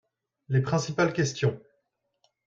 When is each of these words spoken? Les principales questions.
Les 0.49 0.61
principales 0.63 1.13
questions. 1.13 1.61